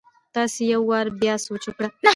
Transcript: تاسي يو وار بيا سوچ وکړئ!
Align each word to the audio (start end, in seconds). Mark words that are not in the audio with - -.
تاسي 0.33 0.61
يو 0.71 0.81
وار 0.89 1.07
بيا 1.19 1.35
سوچ 1.45 1.63
وکړئ! 1.67 1.89